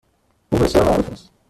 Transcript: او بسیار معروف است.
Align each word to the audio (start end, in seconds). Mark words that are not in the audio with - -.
او 0.49 0.59
بسیار 0.59 0.85
معروف 0.85 1.11
است. 1.11 1.31